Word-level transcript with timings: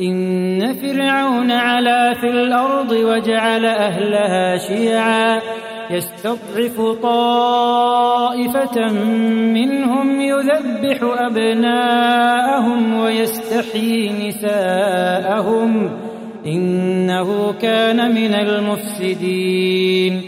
إن 0.00 0.72
فرعون 0.74 1.50
علا 1.50 2.14
في 2.14 2.30
الأرض 2.30 2.92
وجعل 2.92 3.64
أهلها 3.64 4.56
شيعا 4.56 5.40
يستضعف 5.90 6.80
طائفة 7.02 8.92
منهم 9.54 10.20
يذبح 10.20 10.98
أبناءهم 11.02 12.94
ويستحيي 12.94 14.28
نساءهم 14.28 15.90
إنه 16.46 17.52
كان 17.52 18.14
من 18.14 18.34
المفسدين. 18.34 20.22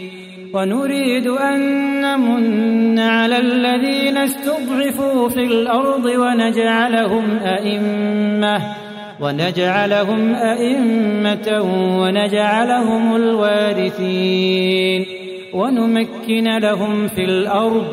ونريد 0.53 1.27
أن 1.27 1.59
نمن 2.01 2.99
على 2.99 3.37
الذين 3.37 4.17
استضعفوا 4.17 5.29
في 5.29 5.43
الأرض 5.43 6.05
ونجعلهم 6.05 7.39
أئمة. 7.39 8.86
ونجعلهم 9.21 10.35
أئمة 10.35 11.61
ونجعلهم 12.01 13.15
الوارثين. 13.15 15.05
ونمكن 15.53 16.57
لهم 16.57 17.07
في 17.07 17.23
الأرض 17.23 17.87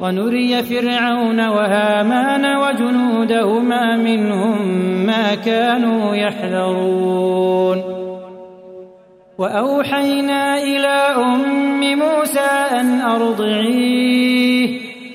ونري 0.00 0.62
فرعون 0.62 1.48
وهامان 1.48 2.56
وجنودهما 2.56 3.96
منهم 3.96 4.68
ما 5.06 5.34
كانوا 5.34 6.16
يحذرون. 6.16 7.82
وأوحينا 9.38 10.62
إلى 10.62 10.96
أم 11.16 11.98
موسى 11.98 12.50
أن 12.80 13.00
أرضعيه. 13.00 14.85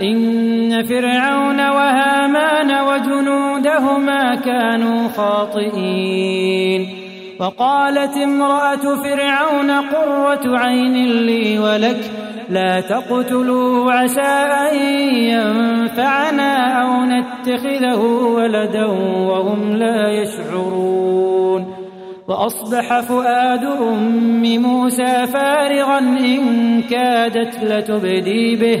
إن 0.00 0.82
فرعون 0.82 1.60
وهامان 1.60 2.70
وجنودهما 2.88 4.34
كانوا 4.34 5.08
خاطئين. 5.08 6.86
وقالت 7.40 8.16
امرأة 8.16 9.02
فرعون 9.02 9.70
قرة 9.70 10.58
عين 10.58 10.94
لي 11.26 11.58
ولك 11.58 12.10
لا 12.50 12.80
تقتلوا 12.80 13.92
عسى 13.92 14.20
أن 14.70 14.76
ينفعنا 15.14 16.82
أو 16.82 17.04
نتخذه 17.04 18.00
ولدا 18.36 18.86
وهم 19.28 19.72
لا 19.72 20.08
يشعرون. 20.08 21.74
وأصبح 22.28 23.00
فؤاد 23.00 23.64
أم 23.64 24.62
موسى 24.62 25.26
فارغا 25.26 25.98
إن 25.98 26.82
كادت 26.82 27.64
لتبدي 27.64 28.56
به. 28.56 28.80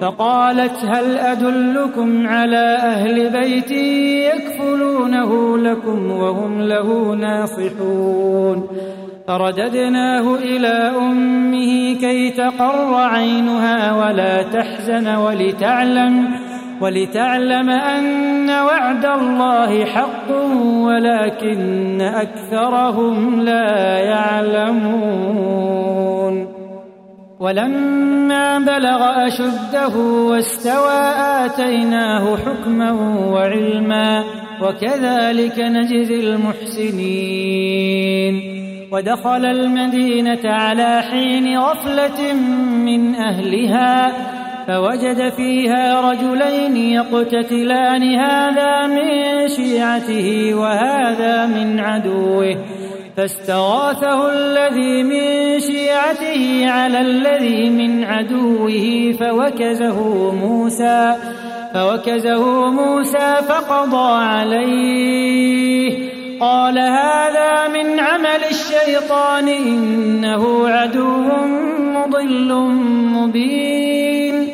فقالت 0.00 0.84
هل 0.84 1.18
أدلكم 1.18 2.26
على 2.26 2.76
أهل 2.82 3.30
بيت 3.30 3.70
يكفلونه 4.34 5.58
لكم 5.58 6.10
وهم 6.10 6.60
له 6.62 7.14
ناصحون؟ 7.14 8.68
فرددناه 9.28 10.34
إلى 10.34 10.92
أمه 10.98 11.94
كي 11.94 12.30
تقر 12.30 12.94
عينها 12.94 14.06
ولا 14.06 14.42
تحزن 14.42 15.16
ولتعلم 15.16 16.34
ولتعلم 16.80 17.70
أن 17.70 18.50
وعد 18.50 19.04
الله 19.04 19.84
حق 19.84 20.30
ولكن 20.62 22.00
أكثرهم 22.00 23.40
لا 23.40 23.98
يعلمون. 23.98 25.68
ولما 27.40 28.58
بلغ 28.58 29.26
أشده 29.26 29.96
واستوى 29.98 31.00
آتيناه 31.44 32.36
حكما 32.36 32.92
وعلما 33.32 34.24
وكذلك 34.62 35.58
نجزي 35.58 36.20
المحسنين. 36.20 37.78
ودخل 38.92 39.44
المدينة 39.44 40.40
على 40.44 41.02
حين 41.10 41.58
غفلة 41.58 42.32
من 42.84 43.14
أهلها 43.14 44.12
فوجد 44.66 45.28
فيها 45.28 46.10
رجلين 46.10 46.76
يقتتلان 46.76 48.14
هذا 48.14 48.86
من 48.86 49.48
شيعته 49.48 50.54
وهذا 50.54 51.46
من 51.46 51.80
عدوه. 51.80 52.56
فاستغاثه 53.18 54.30
الذي 54.32 55.02
من 55.02 55.60
شيعته 55.60 56.70
على 56.70 57.00
الذي 57.00 57.70
من 57.70 58.04
عدوه 58.04 59.14
فوكزه 59.20 60.30
موسى 60.32 61.16
فوكزه 61.74 62.70
موسى 62.70 63.36
فقضى 63.48 64.24
عليه. 64.24 66.08
قال 66.40 66.78
هذا 66.78 67.68
من 67.68 68.00
عمل 68.00 68.44
الشيطان 68.50 69.48
إنه 69.48 70.68
عدو 70.68 71.26
مضل 71.80 72.54
مبين. 73.14 74.48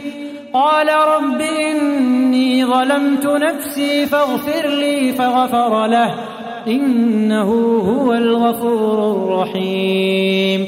قال 0.52 0.88
رب 0.88 1.41
إني 1.41 2.64
ظلمت 2.64 3.26
نفسي 3.26 4.06
فاغفر 4.06 4.69
لي 4.69 5.12
فغفر 5.12 5.86
له. 5.86 6.34
إنه 6.66 7.78
هو 7.78 8.12
الغفور 8.12 9.12
الرحيم. 9.12 10.66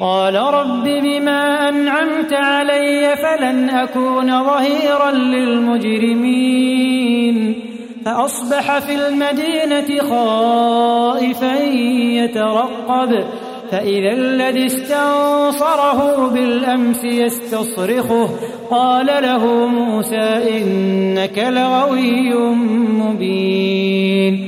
قال 0.00 0.34
رب 0.34 0.84
بما 0.84 1.68
أنعمت 1.68 2.32
علي 2.32 3.16
فلن 3.16 3.70
أكون 3.70 4.44
ظهيرا 4.44 5.10
للمجرمين. 5.10 6.54
فأصبح 8.04 8.78
في 8.78 8.94
المدينة 8.94 10.02
خائفا 10.10 11.62
يترقب. 12.14 13.24
فإذا 13.70 14.12
الذي 14.12 14.66
استنصره 14.66 16.30
بالأمس 16.34 17.04
يستصرخه 17.04 18.28
قال 18.70 19.06
له 19.06 19.66
موسى 19.66 20.58
إنك 20.58 21.38
لغوي 21.38 22.34
مبين. 22.88 24.47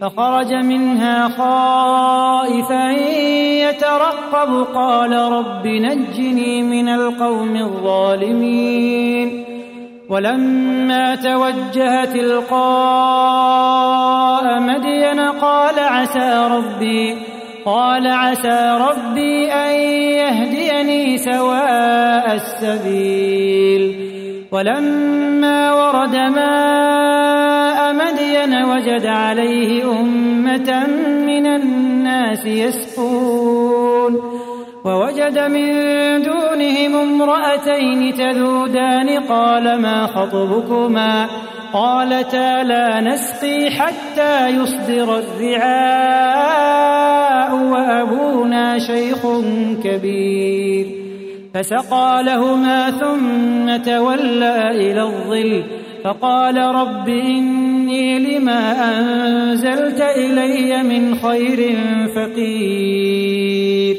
فخرج 0.00 0.52
منها 0.54 1.28
خائفا 1.28 2.90
يترقب 3.68 4.66
قال 4.74 5.12
رب 5.12 5.66
نجني 5.66 6.62
من 6.62 6.88
القوم 6.88 7.56
الظالمين 7.56 9.44
ولما 10.08 11.14
توجه 11.14 12.04
تلقاء 12.04 12.58
مدين 14.60 15.20
قال 15.20 15.78
عسى 15.78 16.48
ربي 16.50 17.16
قال 17.64 18.06
عسى 18.06 18.78
ربي 18.80 19.52
أن 19.52 19.70
يهديني 20.20 21.18
سواء 21.18 22.34
السبيل 22.34 24.08
ولما 24.52 25.72
ورد 25.72 26.16
ماء 26.16 27.67
مدين 28.46 28.64
وجد 28.64 29.06
عليه 29.06 30.00
أمة 30.00 30.86
من 31.26 31.46
الناس 31.46 32.46
يسقون 32.46 34.20
ووجد 34.84 35.38
من 35.38 35.72
دونهم 36.22 36.96
امرأتين 36.96 38.14
تذودان 38.14 39.08
قال 39.28 39.80
ما 39.82 40.06
خطبكما 40.06 41.26
قالتا 41.72 42.62
لا 42.62 43.00
نسقي 43.00 43.70
حتى 43.70 44.48
يصدر 44.48 45.18
الرعاء 45.18 46.58
وأبونا 47.54 48.78
شيخ 48.78 49.26
كبير 49.84 50.86
فسقى 51.54 52.22
لهما 52.22 52.90
ثم 52.90 53.76
تولى 53.76 54.70
إلى 54.70 55.02
الظل 55.02 55.64
فقال 56.04 56.56
رب 56.56 57.08
إني 57.08 58.18
لما 58.18 58.72
أنزلت 58.90 60.00
إلي 60.00 60.82
من 60.82 61.14
خير 61.14 61.76
فقير 62.14 63.96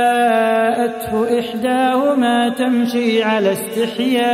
فجاءته 0.00 1.12
إحداهما 1.40 2.48
تمشي 2.48 3.22
على 3.22 3.52
استحياء 3.52 4.30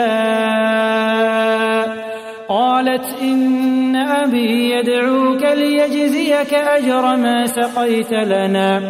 قالت 2.49 3.17
إن 3.23 3.97
أبي 3.97 4.71
يدعوك 4.71 5.43
ليجزيك 5.43 6.55
أجر 6.55 7.17
ما 7.17 7.47
سقيت 7.47 8.12
لنا 8.12 8.83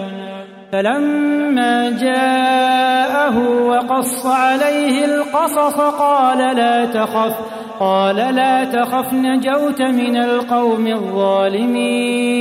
فلما 0.73 1.91
جاءه 1.91 3.37
وقص 3.67 4.27
عليه 4.27 5.05
القصص 5.05 5.81
قال 5.81 6.39
لا 6.57 6.85
تخف 6.85 7.35
قال 7.81 8.17
لا 8.17 8.65
تخف 8.65 9.13
نجوت 9.13 9.83
من 9.83 10.17
القوم 10.17 10.87
الظالمين. 10.87 12.37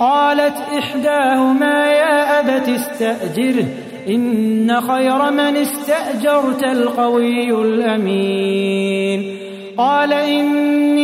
قالت 0.00 0.56
إحداهما 0.78 1.86
يا 1.92 2.40
أبت 2.40 2.68
استأجره 2.68 3.66
إن 4.08 4.80
خير 4.80 5.30
من 5.30 5.56
استأجرت 5.56 6.64
القوي 6.64 7.50
الأمين. 7.50 9.20
قال 9.78 10.12
إني 10.12 11.03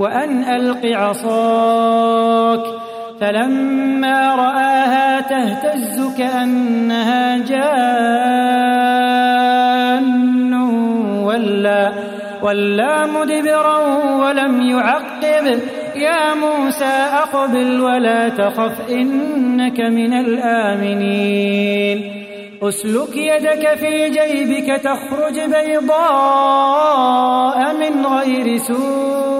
وأن 0.00 0.44
ألق 0.44 0.96
عصاك 0.96 2.64
فلما 3.20 4.34
رآها 4.34 5.20
تهتز 5.20 6.14
كأنها 6.18 7.38
جان 7.38 7.70
ولا, 11.24 11.92
ولا 12.42 13.06
مدبرا 13.06 13.76
ولم 14.16 14.62
يعقب. 14.62 15.60
يا 15.96 16.34
موسى 16.34 17.08
أقبل 17.12 17.80
ولا 17.80 18.28
تخف 18.28 18.90
إنك 18.90 19.80
من 19.80 20.12
الآمنين. 20.12 22.12
أسلك 22.62 23.16
يدك 23.16 23.74
في 23.74 24.10
جيبك 24.10 24.80
تخرج 24.80 25.40
بيضاء 25.40 26.04
من 27.74 28.06
غير 28.06 28.56
سوء. 28.56 29.39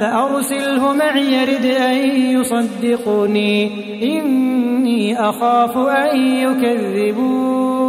فأرسله 0.00 0.92
معي 0.92 1.44
رد 1.44 1.66
أن 1.66 1.96
يصدقني 2.40 3.70
إني 4.02 5.20
أخاف 5.20 5.76
أن 5.76 6.16
يكذبون. 6.16 7.88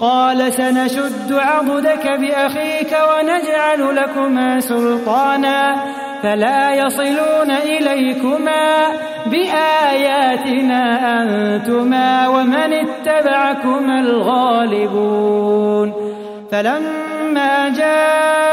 قال 0.00 0.52
سنشد 0.52 1.32
عضدك 1.32 2.10
بأخيك 2.20 2.96
ونجعل 3.10 3.96
لكما 3.96 4.60
سلطانا. 4.60 5.84
فلا 6.22 6.74
يصلون 6.74 7.50
إليكما 7.50 8.86
بآياتنا 9.26 10.82
أنتما 11.22 12.28
ومن 12.28 12.72
اتبعكما 12.72 14.00
الغالبون. 14.00 15.92
فلما 16.52 17.68
جاءهم 17.68 18.52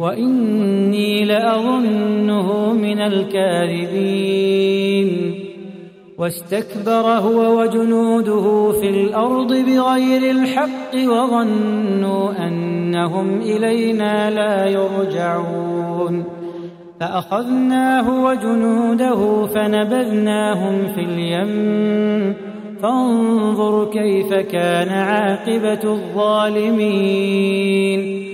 وإني 0.00 1.24
لأظنه 1.24 2.72
من 2.72 3.00
الكاذبين. 3.00 4.64
واستكبر 6.18 6.92
هو 6.92 7.60
وجنوده 7.60 8.72
في 8.72 8.90
الأرض 8.90 9.52
بغير 9.52 10.30
الحق 10.30 10.94
وظنوا 10.94 12.48
أنهم 12.48 13.40
إلينا 13.40 14.30
لا 14.30 14.66
يرجعون. 14.66 16.24
فأخذناه 17.00 18.24
وجنوده 18.24 19.46
فنبذناهم 19.46 20.88
في 20.94 21.00
اليم. 21.00 22.34
فانظر 22.82 23.90
كيف 23.90 24.34
كان 24.34 24.88
عاقبة 24.88 25.92
الظالمين. 25.92 28.33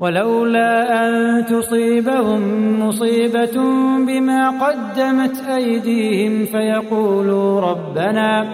ولولا 0.00 1.04
أن 1.08 1.44
تصيبهم 1.46 2.40
مصيبة 2.86 3.56
بما 4.06 4.50
قدمت 4.50 5.44
أيديهم 5.56 6.44
فيقولوا 6.44 7.60
ربنا 7.60 8.46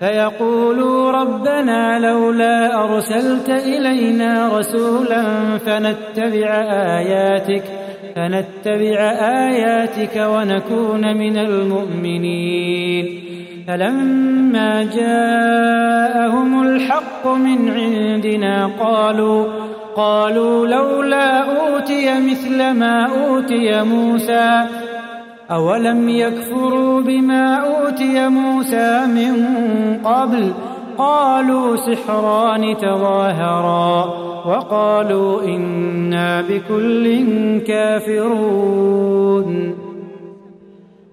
فيقولوا 0.00 1.10
ربنا 1.10 1.98
لولا 1.98 2.84
أرسلت 2.84 3.50
إلينا 3.50 4.58
رسولا 4.58 5.24
فنتبع 5.58 6.48
آياتك 6.98 7.62
فنتبع 8.16 8.98
آياتك 9.48 10.16
ونكون 10.16 11.16
من 11.16 11.36
المؤمنين. 11.36 13.22
فلما 13.68 14.82
جاءهم 14.82 16.62
الحق 16.62 17.26
من 17.26 17.70
عندنا 17.70 18.66
قالوا 18.80 19.46
قالوا 19.96 20.66
لولا 20.66 21.40
أوتي 21.40 22.20
مثل 22.20 22.70
ما 22.70 23.06
أوتي 23.06 23.82
موسى 23.82 24.64
أولم 25.50 26.08
يكفروا 26.08 27.00
بما 27.00 27.54
أوتي 27.54 28.28
موسى 28.28 29.06
من 29.06 29.34
قبل؟ 30.04 30.52
قالوا 30.98 31.76
سحران 31.76 32.76
تظاهرا 32.76 34.04
وقالوا 34.46 35.42
إنا 35.42 36.42
بكل 36.42 37.26
كافرون. 37.60 39.46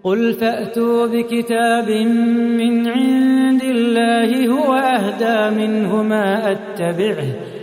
قل 0.04 0.34
فأتوا 0.34 1.08
بكتاب 1.08 1.90
من 2.60 2.88
عند 2.88 3.63
الله 3.63 4.48
هو 4.48 4.74
أهدى 4.74 5.56
منه 5.56 6.04
ما 6.04 6.52
أتبعه. 6.52 7.62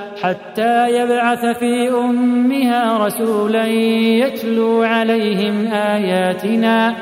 حتى 0.23 0.89
يبعث 0.89 1.45
في 1.45 1.89
أمها 1.89 3.05
رسولا 3.05 3.65
يتلو 3.65 4.83
عليهم 4.83 5.67
آياتنا 5.67 6.95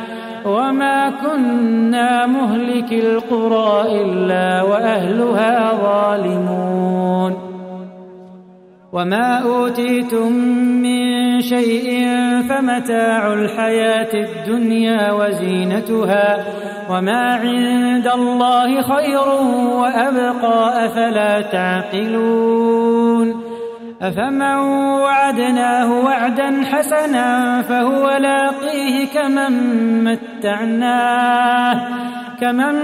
وما 0.45 1.09
كنا 1.09 2.25
مهلك 2.25 2.93
القرى 2.93 4.01
إلا 4.01 4.61
وأهلها 4.61 5.71
ظالمون. 5.81 7.49
وما 8.93 9.38
أوتيتم 9.43 10.31
من 10.81 11.41
شيء 11.41 12.08
فمتاع 12.50 13.34
الحياة 13.34 14.13
الدنيا 14.13 15.12
وزينتها 15.12 16.46
وما 16.89 17.36
عند 17.36 18.08
الله 18.08 18.81
خير 18.81 19.27
وأبقى 19.77 20.86
أفلا 20.86 21.41
تعقلون 21.41 22.69
أفمن 24.01 24.55
وعدناه 25.01 26.05
وعدا 26.05 26.63
حسنا 26.65 27.62
فهو 27.62 28.10
لاقيه 28.10 29.05
كمن 29.13 29.53
متعناه 30.03 31.88
كمن 32.41 32.75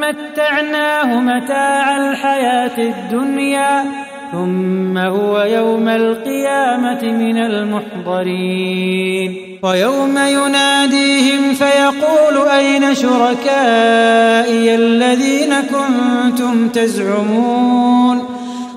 متعناه 0.00 1.20
متاع 1.20 1.96
الحياة 1.96 2.78
الدنيا 2.78 3.84
ثم 4.32 4.98
هو 4.98 5.42
يوم 5.42 5.88
القيامة 5.88 7.02
من 7.02 7.38
المحضرين. 7.38 9.34
ويوم 9.62 10.18
يناديهم 10.18 11.54
فيقول 11.54 12.48
أين 12.48 12.94
شركائي 12.94 14.74
الذين 14.74 15.54
كنتم 15.60 16.68
تزعمون؟ 16.68 18.24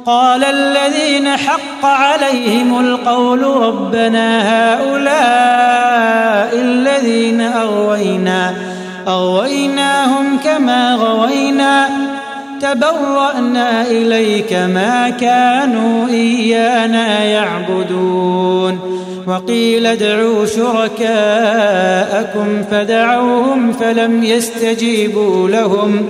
قال 0.06 0.44
الذين 0.44 1.38
حق 1.38 1.86
عليهم 1.86 2.80
القول 2.80 3.44
ربنا 3.44 4.42
هؤلاء 4.74 6.56
الذين 6.62 7.42
أغوينا 7.42 8.54
أغويناهم 9.08 10.38
كما 10.44 10.96
غوينا. 10.96 12.01
تبرأنا 12.62 13.88
إليك 13.88 14.54
ما 14.54 15.10
كانوا 15.10 16.08
إيانا 16.10 17.24
يعبدون. 17.24 18.80
وقيل 19.28 19.86
ادعوا 19.86 20.46
شركاءكم 20.46 21.04
فدعوهم 22.72 23.72
فلم 23.72 24.24
يستجيبوا 24.24 25.50
لهم. 25.50 26.06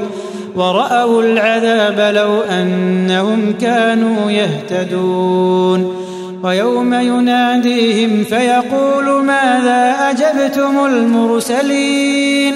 ورأوا 0.56 1.24
العذاب 1.24 2.16
لو 2.16 2.42
أنهم 2.42 3.54
كانوا 3.62 4.32
يهتدون. 4.32 5.96
ويوم 6.44 6.94
يناديهم 6.94 8.24
فيقول 8.24 9.24
ماذا 9.24 9.96
أجبتم 10.10 10.86
المرسلين؟ 10.86 12.56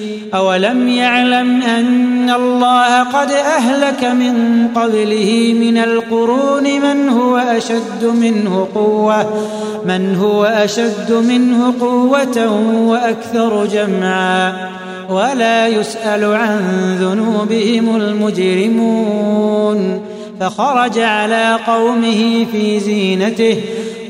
أولم 0.33 0.87
يعلم 0.87 1.61
أن 1.61 2.29
الله 2.29 3.03
قد 3.03 3.31
أهلك 3.31 4.03
من 4.03 4.67
قبله 4.75 5.55
من 5.59 5.77
القرون 5.77 6.63
من 6.63 7.09
هو 7.09 7.37
أشد 7.37 8.05
منه 8.05 8.67
قوة 8.75 9.43
من 9.85 10.15
هو 10.15 10.45
أشد 10.45 11.11
منه 11.11 11.73
قوة 11.79 12.61
وأكثر 12.87 13.65
جمعا. 13.65 14.69
ولا 15.09 15.67
يسأل 15.67 16.23
عن 16.23 16.59
ذنوبهم 16.99 17.95
المجرمون. 17.95 20.01
فخرج 20.39 20.99
على 20.99 21.59
قومه 21.67 22.45
في 22.51 22.79
زينته. 22.79 23.57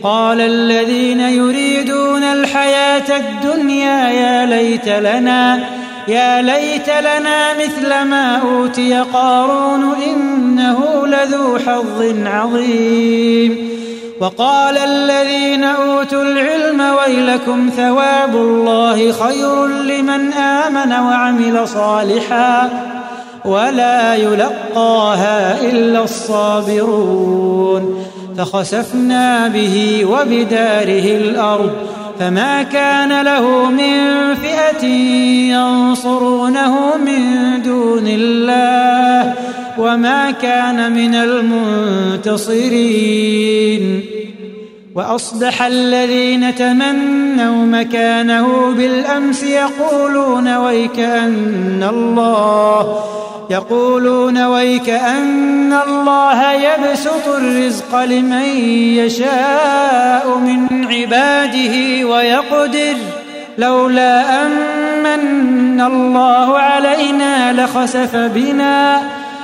قال 0.04 0.42
الذين 0.42 1.20
يريدون 1.20 2.24
الحياة 2.24 3.18
الدنيا 3.18 4.10
يا 4.10 4.46
ليت 4.46 4.88
لنا 4.88 5.60
يا 6.08 6.42
ليت 6.42 6.90
لنا 6.90 7.54
مثل 7.54 8.10
ما 8.10 8.36
أوتي 8.36 9.04
قارون 9.14 9.96
إنه 10.08 11.08
لذو 11.08 11.58
حظ 11.58 12.14
عظيم. 12.26 13.72
وقال 14.20 14.78
الذين 14.78 15.64
أوتوا 15.64 16.24
العلم 16.24 16.82
ويلكم 16.82 17.70
ثواب 17.78 18.36
الله 18.36 19.12
خير 19.12 19.68
لمن 19.68 20.34
آمن 20.34 20.92
وعمل 20.92 21.68
صالحا 21.68 22.70
ولا 23.46 24.16
يلقاها 24.16 25.62
إلا 25.62 26.04
الصابرون. 26.04 28.06
فخسفنا 28.38 29.48
به 29.48 30.06
وبداره 30.06 31.18
الأرض 31.18 31.72
فما 32.19 32.63
كان 32.63 33.21
له 33.21 33.69
من 33.69 33.95
فئة 34.36 34.86
ينصرونه 35.52 36.97
من 36.97 37.21
دون 37.62 38.08
الله 38.08 39.34
وما 39.78 40.32
كان 40.32 40.91
من 40.91 41.15
المنتصرين 41.15 42.62
وأصبح 44.95 45.63
الذين 45.63 46.56
تمنوا 46.56 47.65
مكانه 47.65 48.71
بالأمس 48.71 49.43
يقولون 49.43 50.56
ويك 50.56 50.99
أن 50.99 51.89
الله 51.89 52.99
يقولون 53.49 54.43
ويك 54.43 54.89
أن 54.89 55.73
الله 55.88 56.54
يبسط 56.54 57.27
الرزق 57.27 58.04
لمن 58.04 58.45
يشاء 58.97 60.38
من 60.38 60.88
عباده 60.88 62.06
ويقدر. 62.08 62.95
لولا 63.58 64.45
أمن 64.45 65.82
الله 65.82 66.58
علينا 66.58 67.54
لخسف 67.54 68.15
بنا. 68.15 69.01